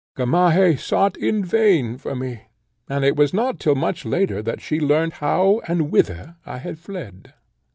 [0.15, 2.45] Gamaheh sought in vain for me,
[2.89, 6.79] and it was not till much later that she learnt how and whither I had
[6.79, 7.35] fled.